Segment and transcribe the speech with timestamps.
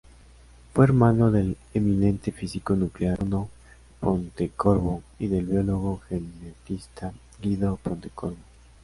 [0.73, 3.51] Fue hermano del eminente físico nuclear Bruno
[3.99, 8.37] Pontecorvo y del biólogo genetista Guido Pontecorvo.